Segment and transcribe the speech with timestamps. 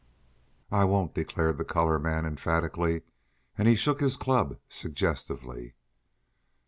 [0.71, 3.03] "I won't!" declared the colored man emphatically,
[3.55, 5.75] and he shook his club suggestively.